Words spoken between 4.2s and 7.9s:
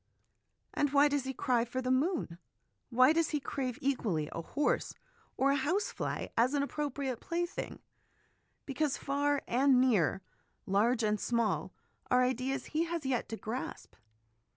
a horse or a house fly as an appropriate plaything?